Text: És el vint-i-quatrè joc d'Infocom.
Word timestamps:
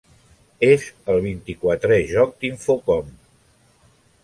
És 0.67 0.85
el 1.15 1.19
vint-i-quatrè 1.25 1.99
joc 2.15 2.33
d'Infocom. 2.41 3.15